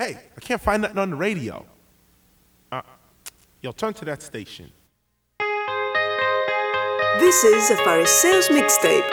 [0.00, 1.62] Hey, I can't find nothing on the radio.
[2.72, 2.80] Uh,
[3.60, 4.72] yo, turn to that station.
[7.18, 9.10] This is a Pharisees mixtape.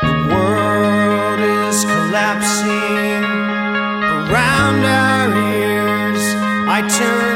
[0.00, 3.22] The world is collapsing
[4.32, 6.22] around our ears.
[6.66, 7.29] I turn.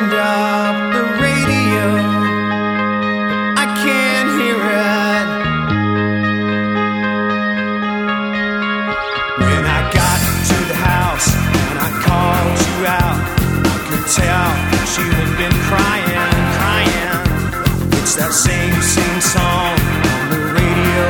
[18.34, 19.78] same same song
[20.12, 21.06] on the radio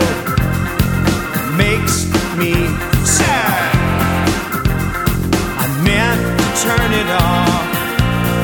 [1.57, 2.05] makes
[2.37, 2.53] me
[3.03, 3.73] sad.
[5.57, 7.65] I meant to turn it off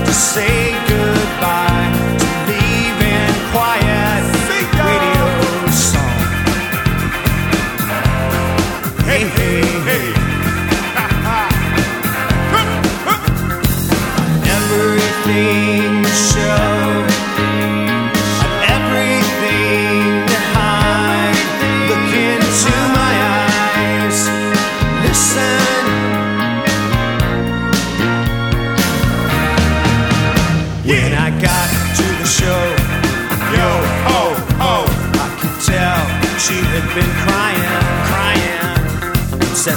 [0.06, 4.23] to say goodbye to leaving quiet
[4.89, 5.27] radio
[5.70, 6.25] song.
[9.05, 10.09] Hey hey hey.
[14.56, 15.70] Everything.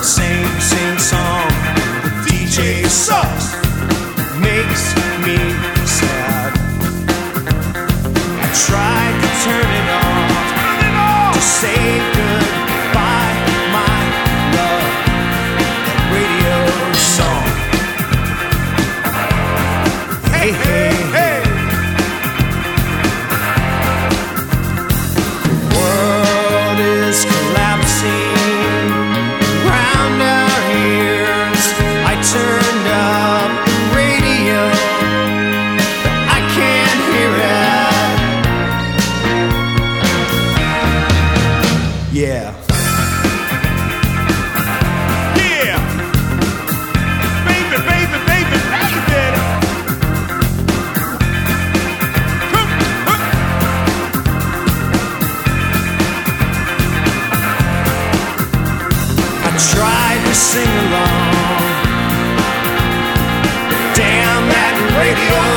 [0.04, 1.48] sing, sing song.
[2.04, 3.63] The DJ sucks.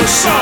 [0.07, 0.36] show.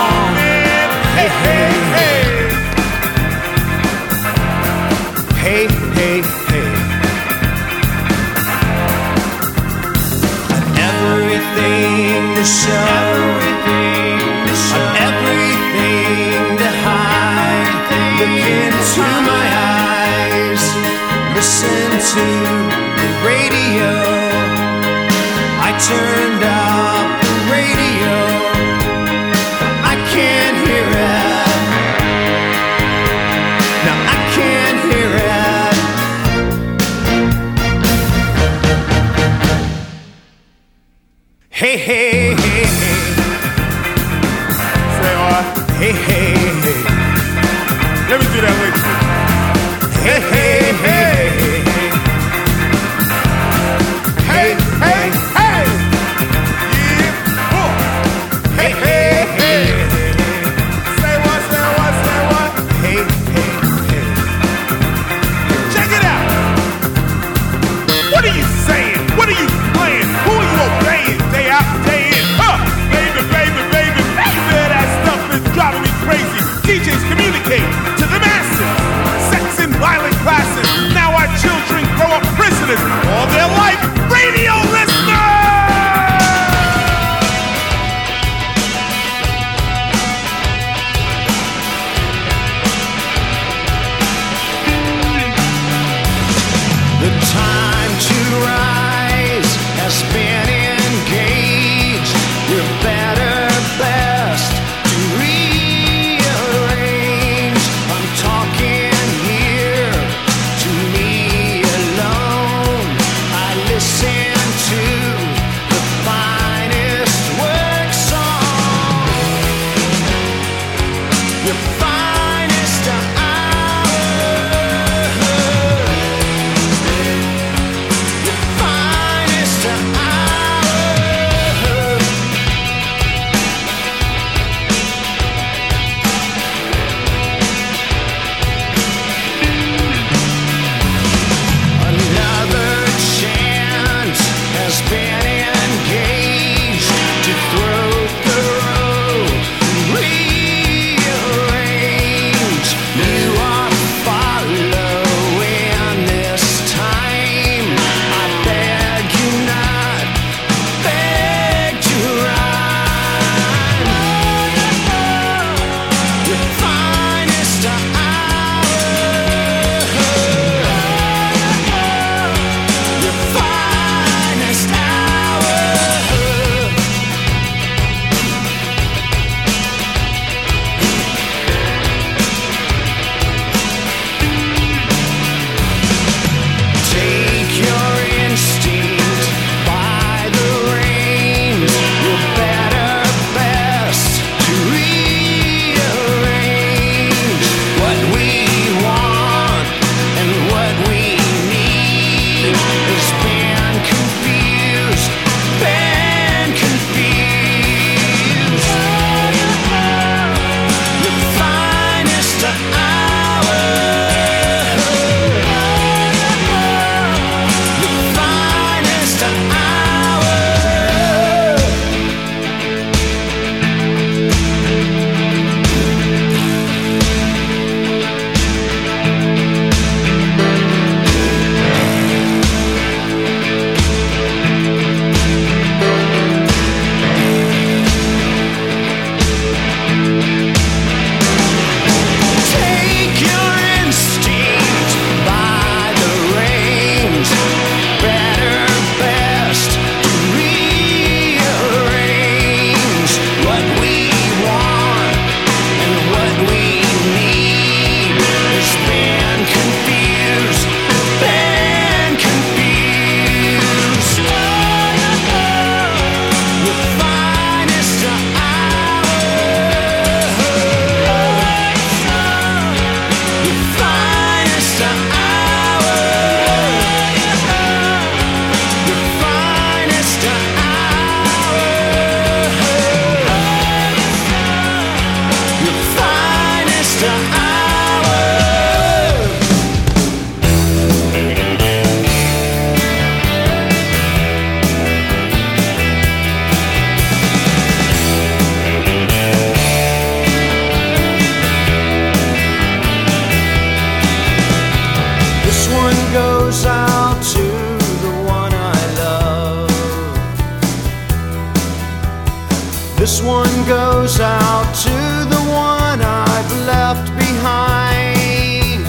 [314.20, 318.82] out to the one I've left behind.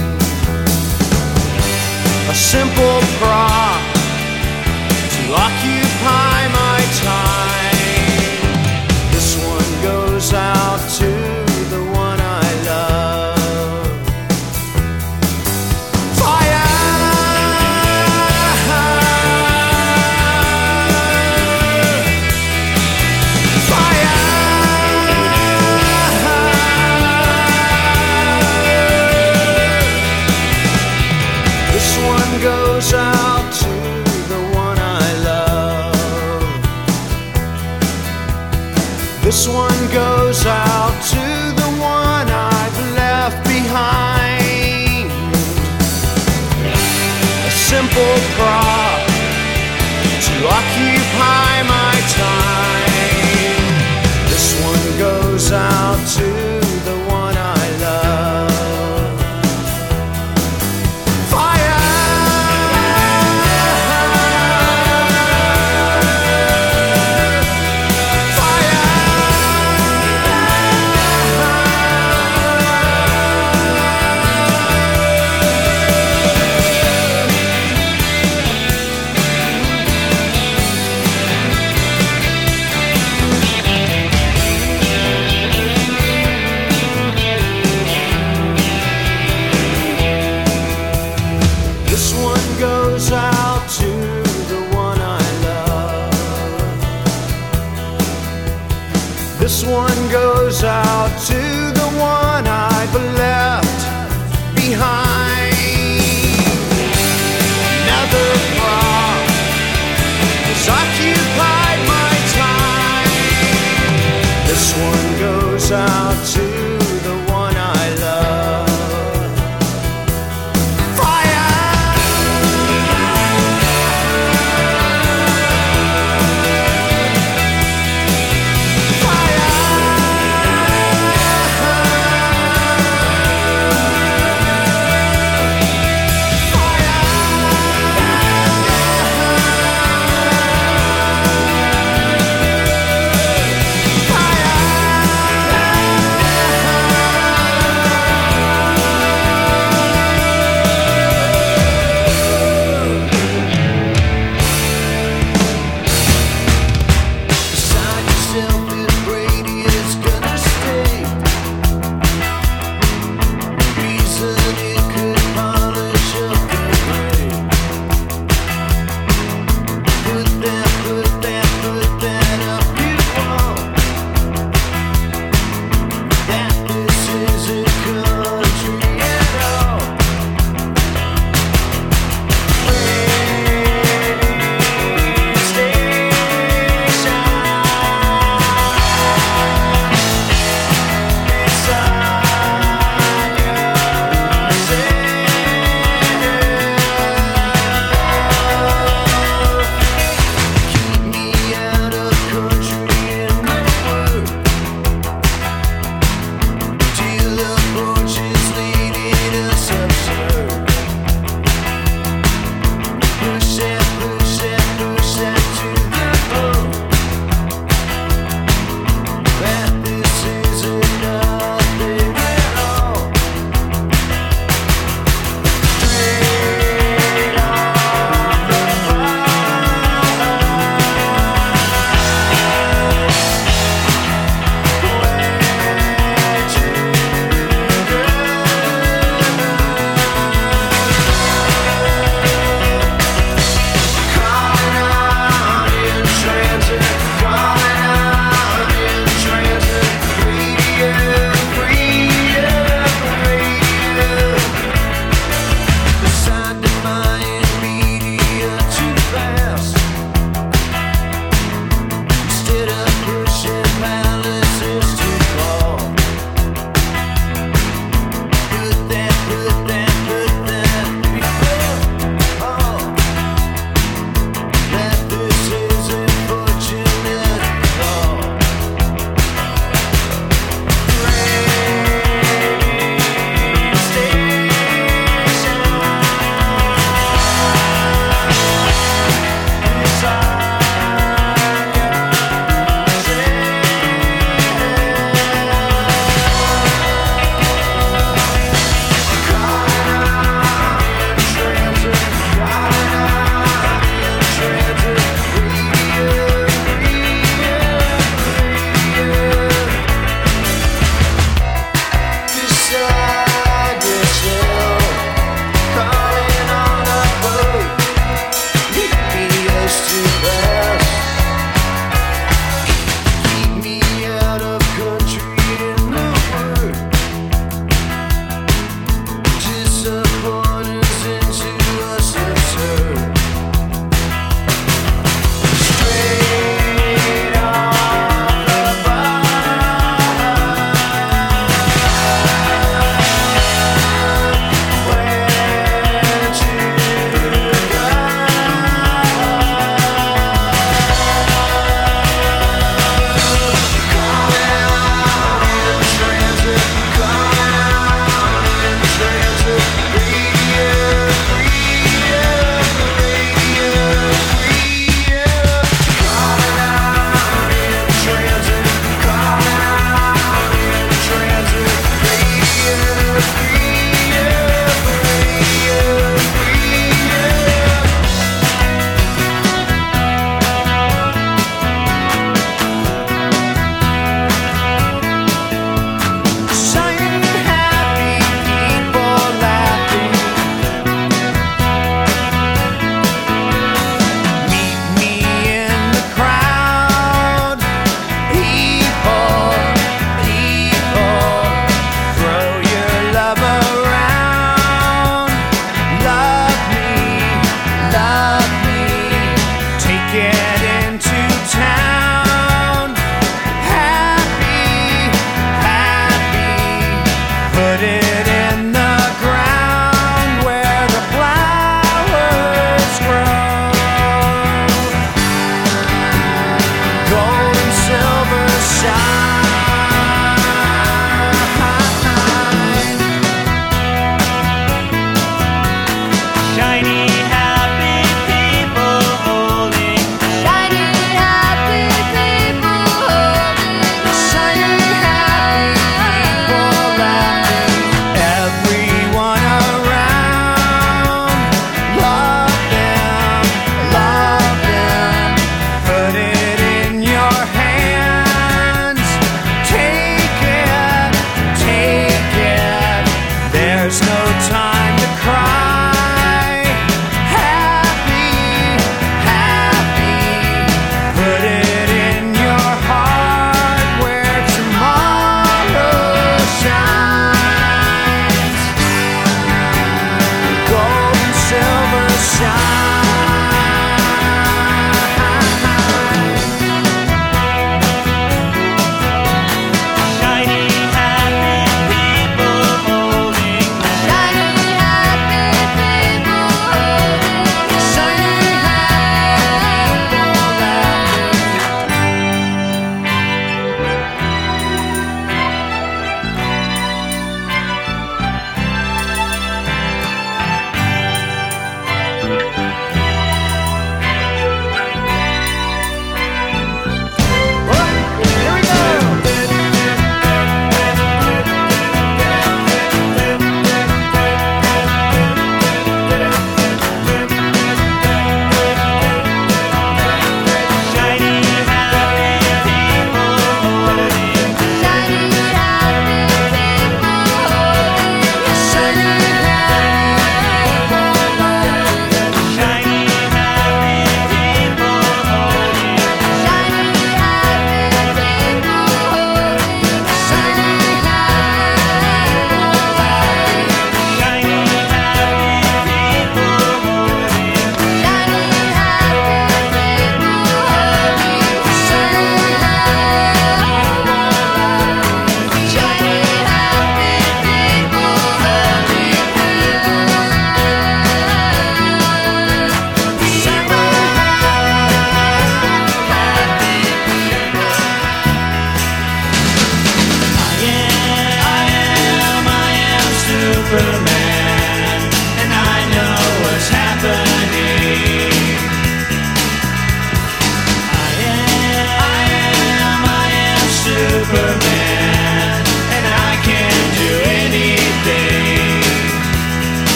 [2.30, 3.80] A simple prop
[5.12, 5.56] to lock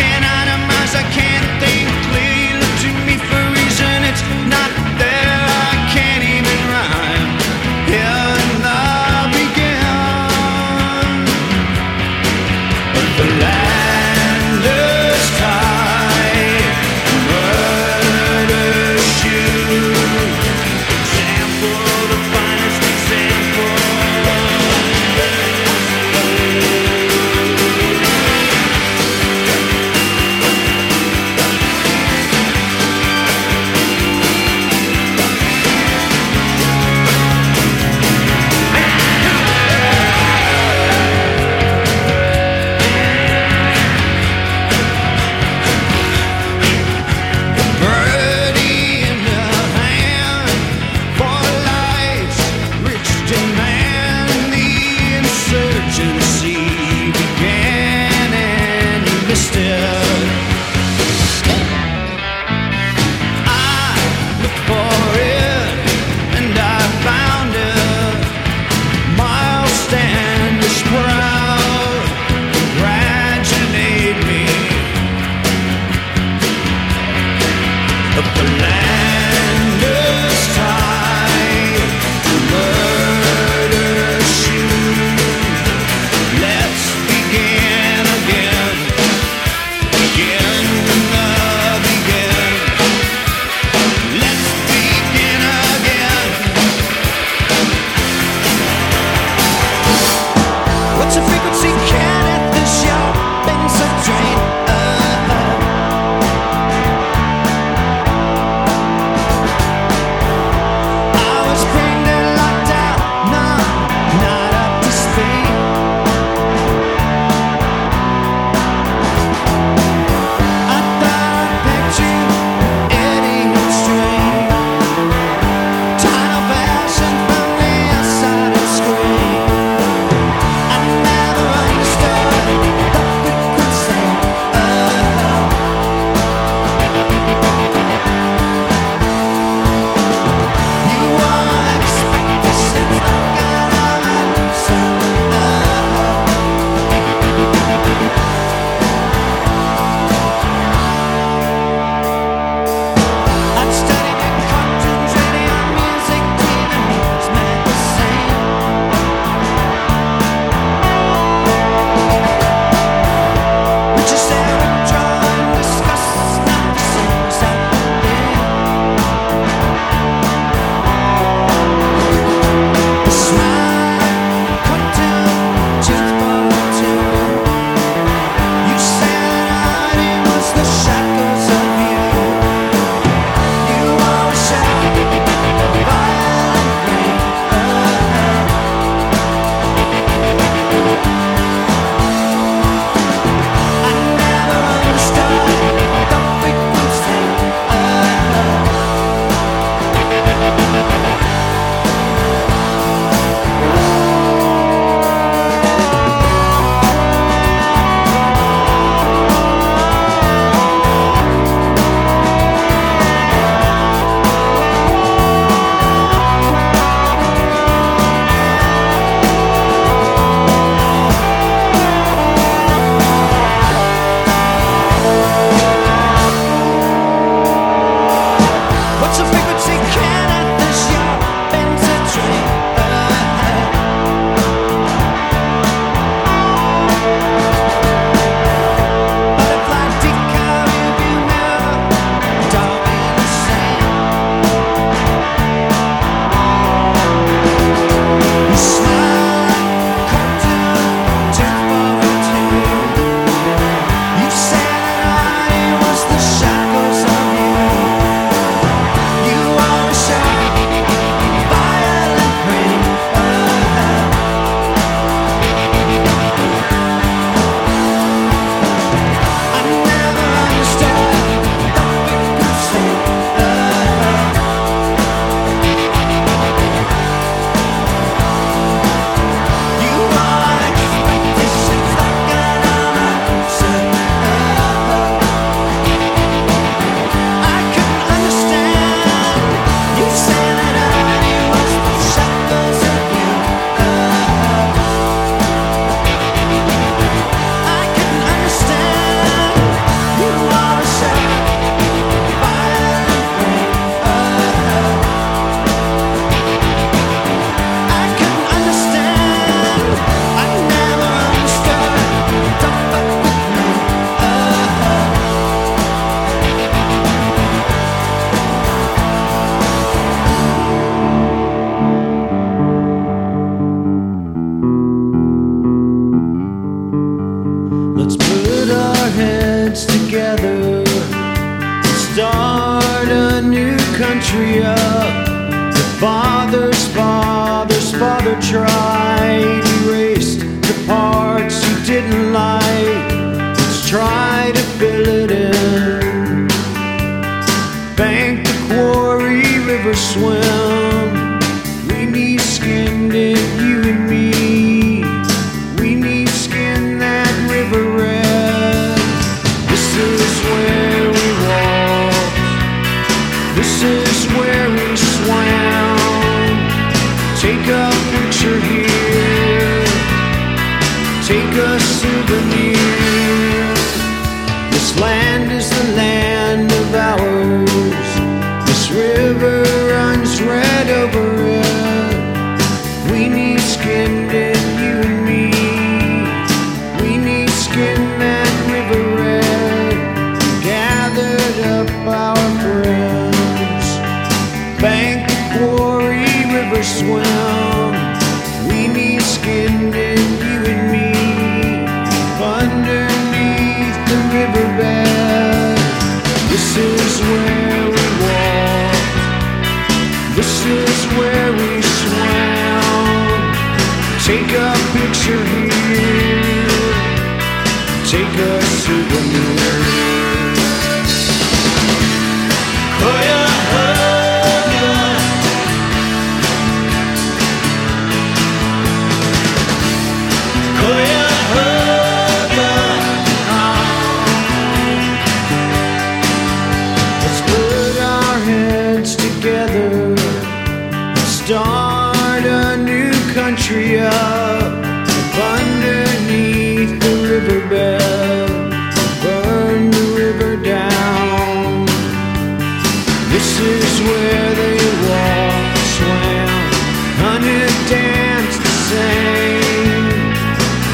[0.00, 0.39] Congratulate me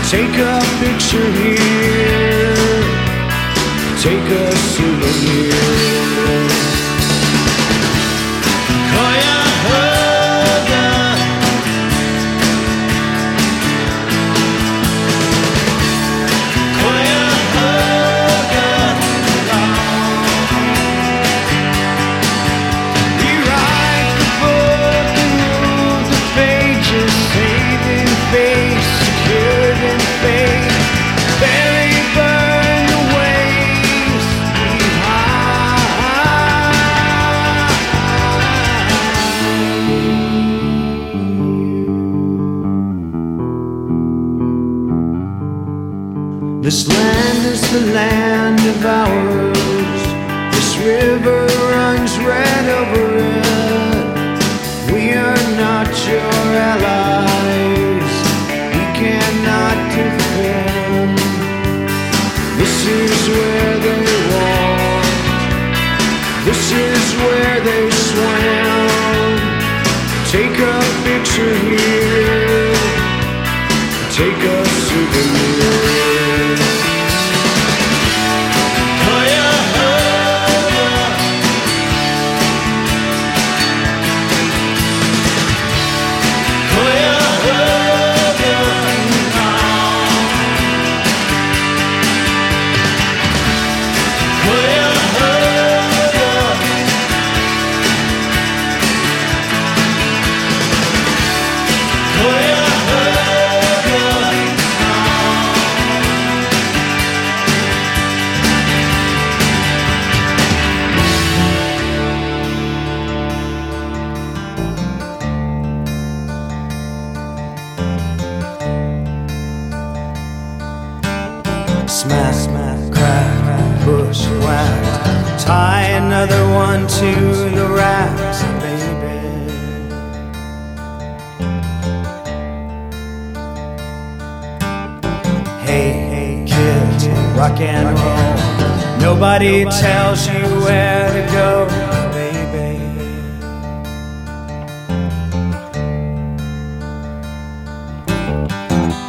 [0.09, 2.55] Take a picture here,
[3.99, 5.86] take a souvenir.
[46.66, 47.06] This land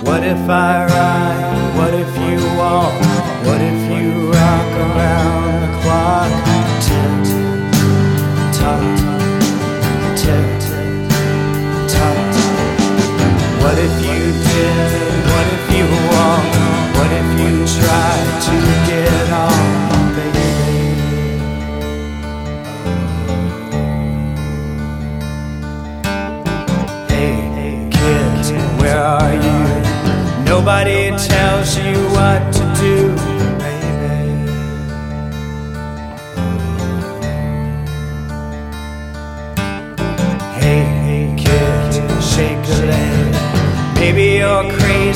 [0.04, 1.76] What if I ride?
[1.78, 2.93] What if you walk?
[3.45, 3.87] What if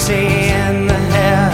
[0.06, 1.54] crazy in the head.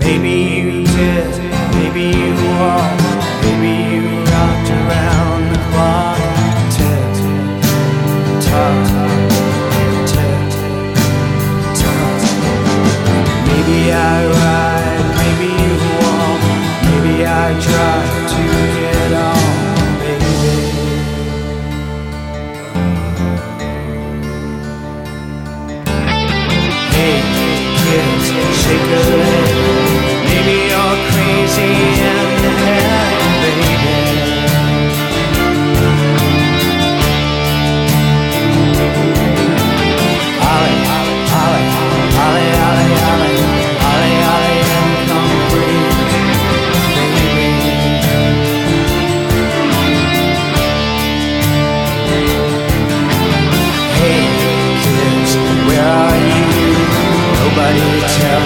[0.00, 1.38] Maybe you did,
[1.74, 2.95] maybe you are.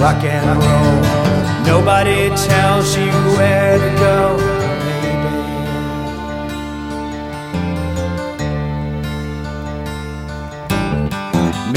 [0.00, 1.02] rock and roll.
[1.66, 4.36] Nobody tells you where to go,
[4.96, 5.28] baby.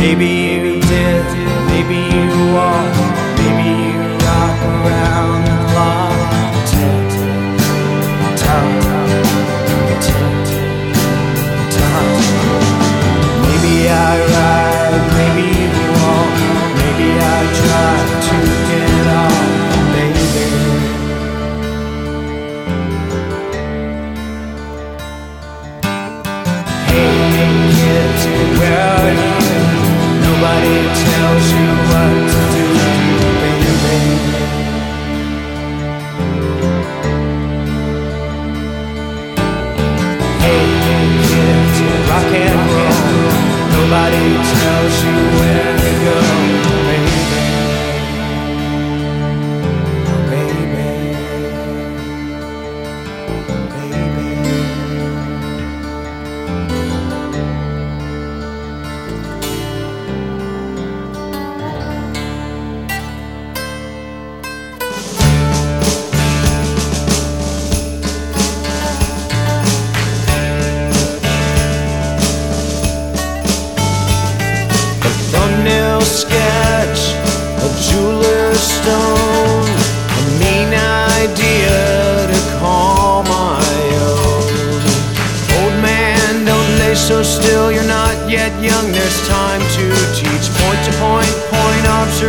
[0.01, 1.25] Maybe you did,
[1.67, 3.02] maybe you are.
[44.83, 46.42] tells you where to go.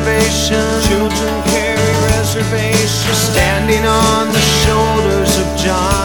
[0.04, 0.82] reservation.
[0.82, 3.16] Children carry reservations.
[3.16, 6.03] Standing on the shoulders of giants.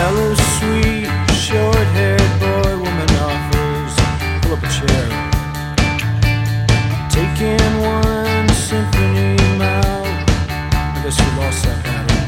[0.00, 1.04] Mellow, sweet,
[1.44, 3.94] short haired boy, woman offers.
[4.40, 5.06] Pull up a chair.
[7.10, 10.08] Take in one symphony mouth.
[10.48, 12.22] I guess you lost that battle.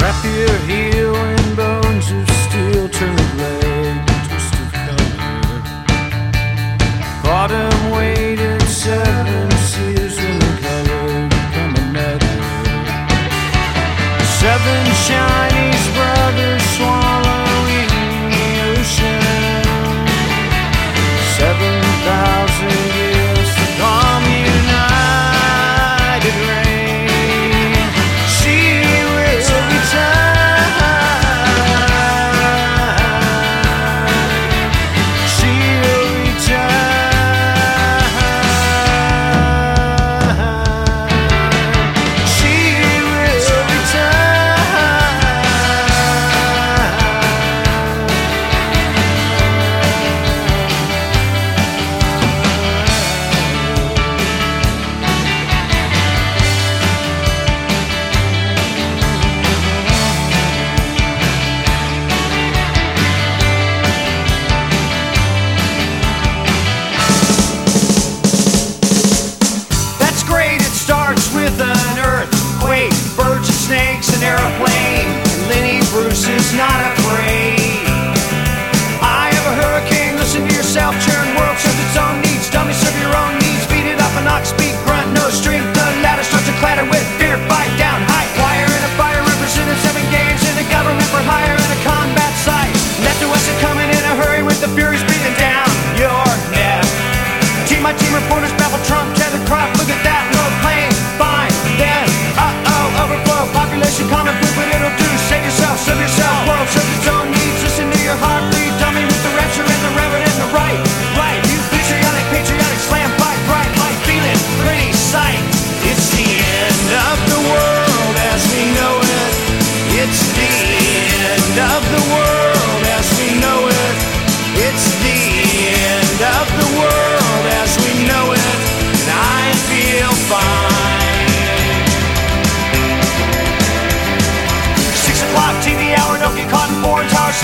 [0.00, 1.37] Wrap your heel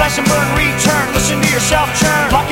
[0.05, 1.15] slash and burn, return.
[1.15, 2.43] Listen to yourself churn.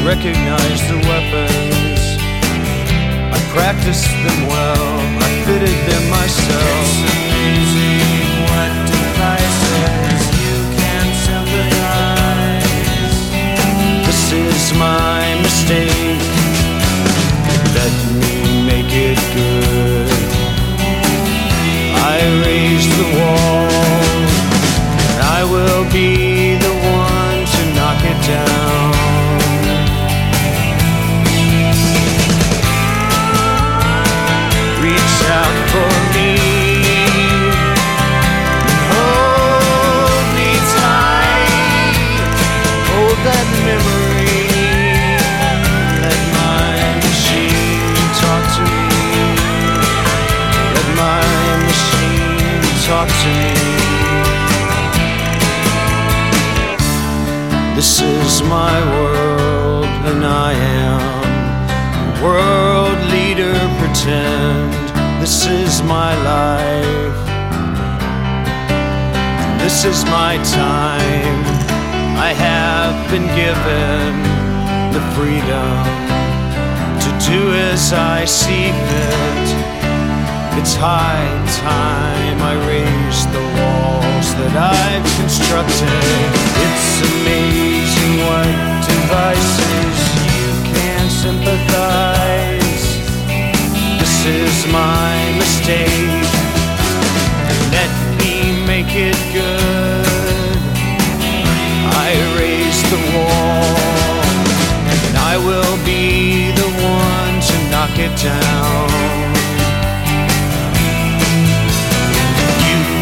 [0.00, 0.06] Motives.
[0.06, 2.00] I recognize the weapons.
[3.32, 5.00] I practiced them well.
[5.18, 6.82] I fitted them myself.
[6.82, 12.68] It's amazing what devices you can sympathize.
[14.06, 16.22] This is my mistake.
[17.74, 20.08] Let me make it good.
[21.96, 23.39] I raise the wall.
[57.80, 61.00] This is my world, and I am
[62.08, 63.56] a world leader.
[63.78, 64.72] Pretend
[65.20, 67.20] this is my life.
[69.62, 71.40] This is my time.
[72.28, 74.08] I have been given
[74.92, 75.76] the freedom
[77.04, 79.39] to do as I see fit.
[80.58, 81.30] It's high
[81.62, 85.88] time I raise the walls that I've constructed.
[86.66, 88.50] It's amazing what
[88.84, 89.96] devices
[90.36, 92.84] you can sympathize.
[94.00, 96.28] This is my mistake.
[97.72, 100.60] Let me make it good.
[102.04, 103.64] I raise the wall,
[104.92, 109.39] and I will be the one to knock it down.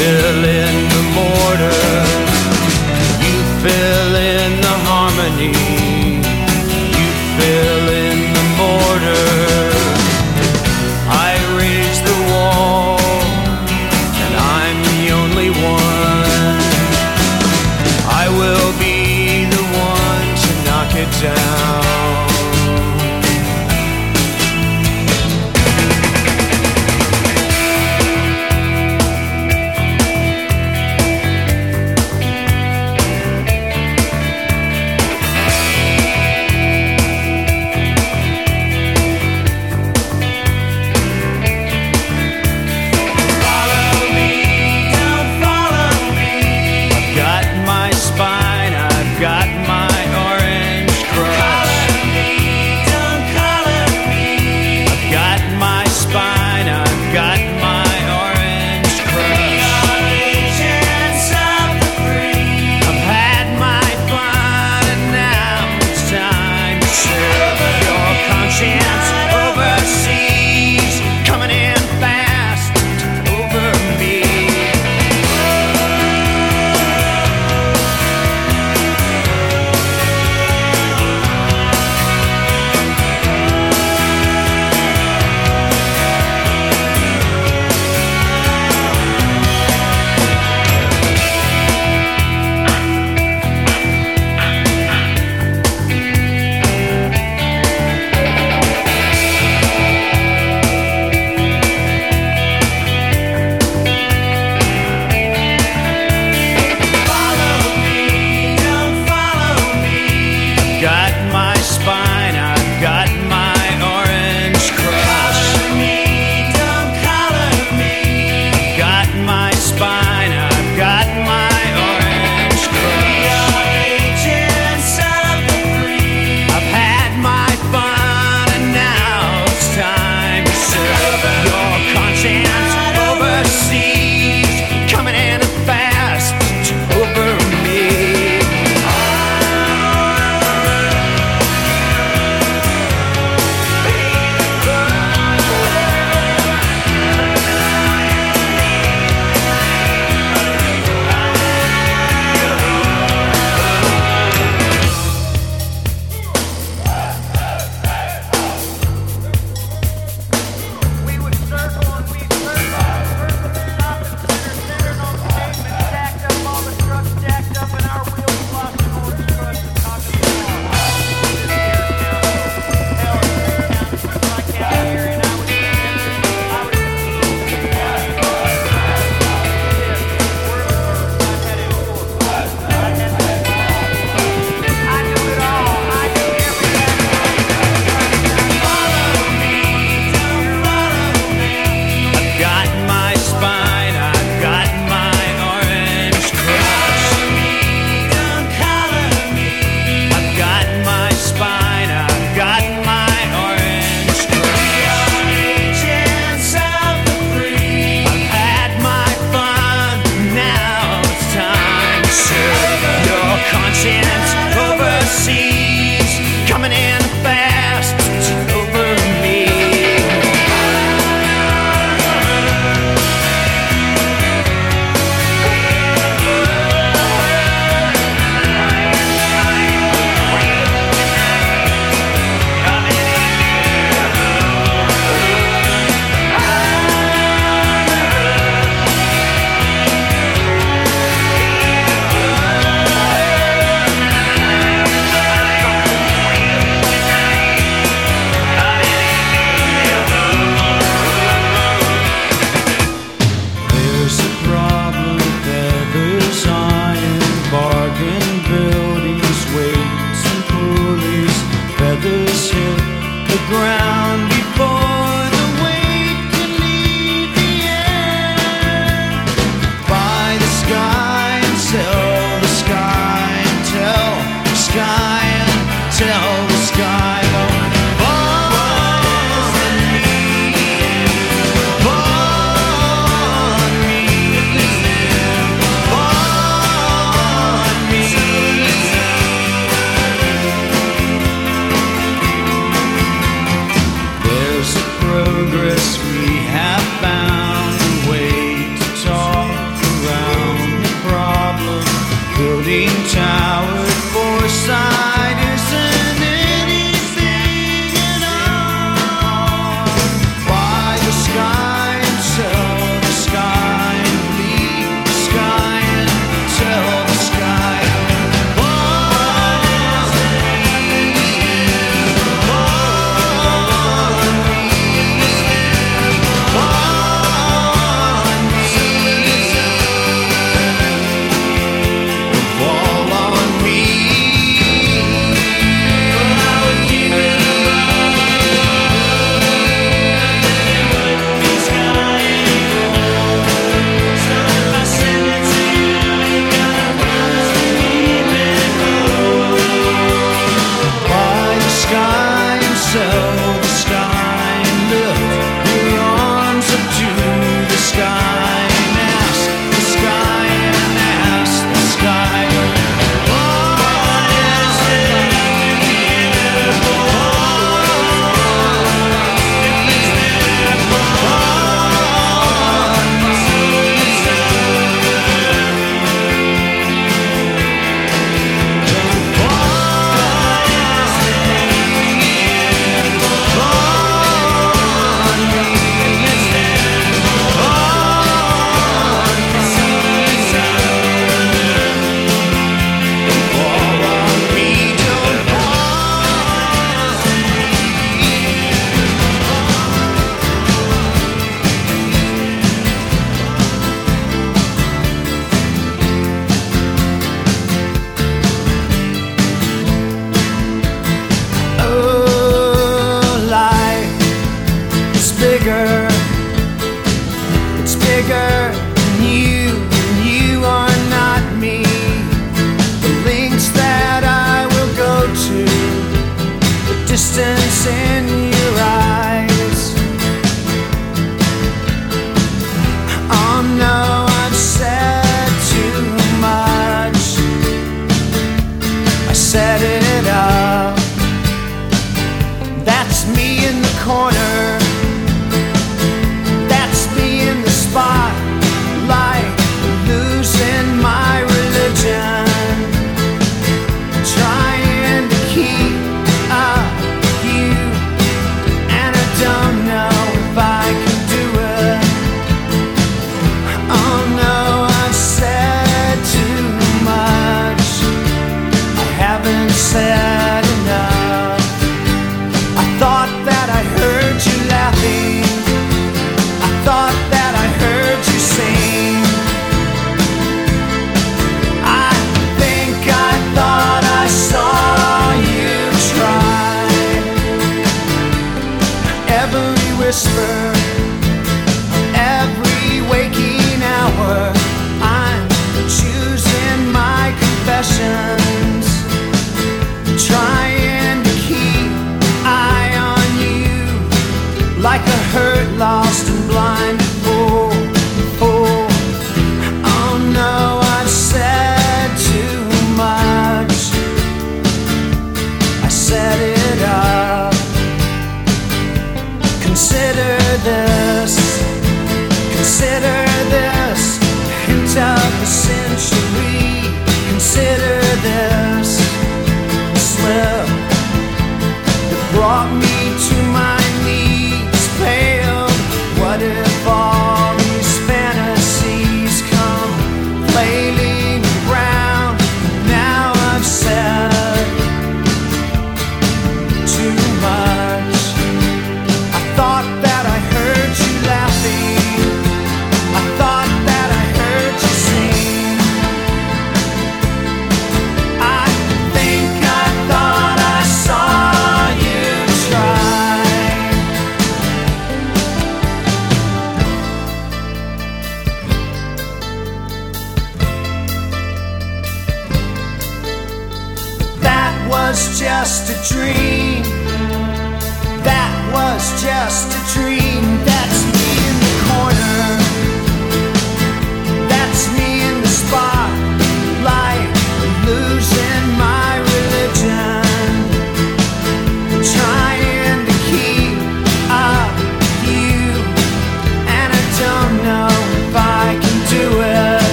[0.00, 1.80] Fill in the mortar,
[3.24, 5.52] you fill in the harmony,
[6.98, 9.28] you fill in the mortar.
[11.28, 12.96] I raise the wall,
[14.24, 16.60] and I'm the only one.
[18.22, 21.89] I will be the one to knock it down.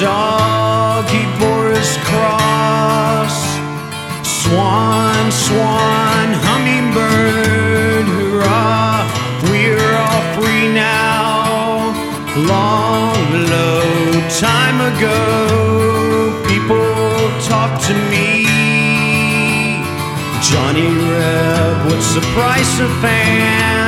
[0.00, 3.36] Dog, he bore his cross.
[4.24, 9.04] Swan, swan, hummingbird, hurrah,
[9.50, 11.92] we're all free now.
[12.52, 13.20] Long,
[13.52, 13.84] low
[14.40, 15.20] time ago,
[16.48, 16.80] people
[17.50, 18.46] talked to me.
[20.40, 23.79] Johnny Reb, what's the price of fans?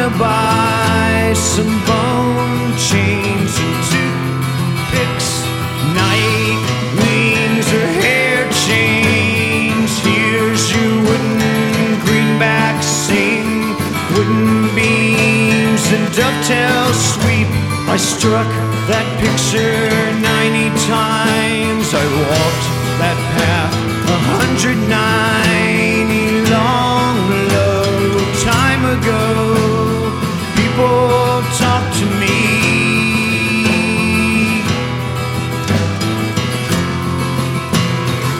[0.00, 5.30] You wanna buy some bone chains and toothpicks,
[5.94, 6.60] night
[7.00, 9.90] wings or hair chains?
[10.00, 13.76] Here's your wooden greenback sing,
[14.14, 17.48] wooden beams and dovetail sweep.
[17.88, 18.48] I struck
[18.88, 19.90] that picture
[20.22, 21.92] 90 times.
[21.92, 22.66] I walked
[23.02, 23.74] that path
[24.08, 27.16] 190 long,
[27.52, 27.84] low
[28.42, 29.49] time ago.
[31.58, 32.38] Talk to me.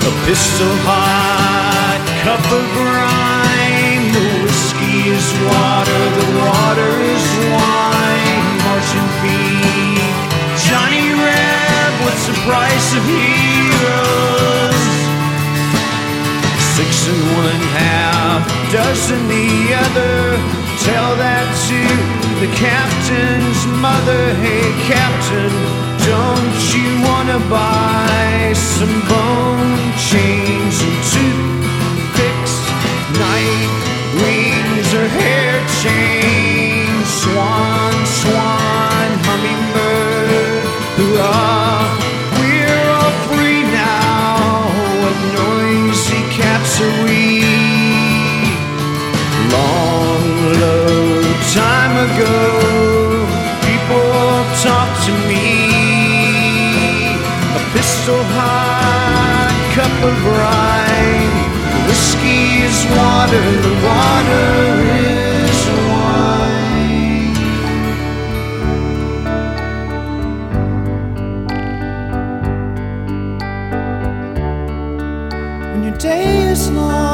[0.00, 4.04] A pistol hot cup of brine.
[4.14, 8.46] The whiskey is water, the water is wine.
[8.64, 10.14] Marching feet.
[10.64, 14.82] Johnny Reb, what's the price of heroes?
[16.78, 18.40] Six and one half,
[18.72, 20.69] dozen the other.
[20.80, 21.80] Tell that to
[22.40, 24.32] the captain's mother.
[24.40, 25.52] Hey, captain,
[26.08, 29.76] don't you wanna buy some bone
[30.08, 32.54] chains and toothpicks,
[33.20, 33.72] night
[34.24, 37.04] wings or hair chains?
[37.12, 41.59] Swan, swan, hummingbird!
[50.60, 52.36] long time ago,
[53.64, 54.12] people
[54.60, 55.48] talked to me.
[57.56, 61.36] A pistol hot cup of wine,
[61.88, 64.50] whiskey is water, the water
[65.48, 67.34] is wine.
[75.72, 77.09] When your day is long.